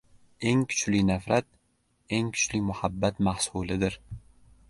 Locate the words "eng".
0.51-0.61, 2.19-2.29